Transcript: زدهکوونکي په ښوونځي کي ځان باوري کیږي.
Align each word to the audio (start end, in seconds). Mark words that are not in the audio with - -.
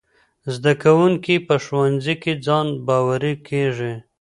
زدهکوونکي 0.53 1.35
په 1.47 1.55
ښوونځي 1.63 2.15
کي 2.23 2.33
ځان 2.45 2.67
باوري 2.87 3.33
کیږي. 3.47 3.93